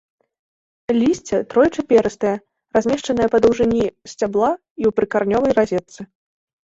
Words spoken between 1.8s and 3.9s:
перыстае, размешчанае па даўжыні